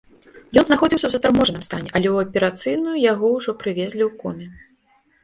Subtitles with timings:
[0.59, 4.47] Ён знаходзіўся ў затарможаным стане, але ў аперацыйную яго ўжо прывезлі ў коме.